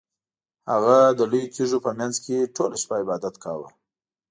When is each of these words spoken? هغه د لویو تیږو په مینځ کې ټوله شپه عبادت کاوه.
هغه 0.71 0.97
د 1.17 1.19
لویو 1.31 1.51
تیږو 1.55 1.79
په 1.85 1.91
مینځ 1.97 2.15
کې 2.25 2.51
ټوله 2.55 2.75
شپه 2.81 2.95
عبادت 3.01 3.35
کاوه. 3.43 3.69